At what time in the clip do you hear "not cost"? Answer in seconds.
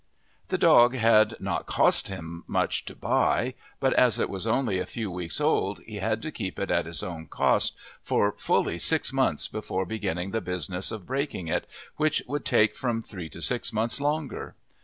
1.39-2.07